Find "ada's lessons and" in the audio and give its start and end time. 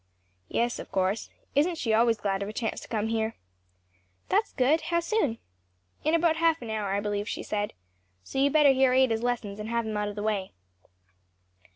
8.93-9.69